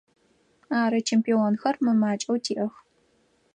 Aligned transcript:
Ары, 0.81 0.99
чемпионхэр 1.07 1.75
мымакӏэу 1.83 2.37
тиӏэх. 2.43 2.73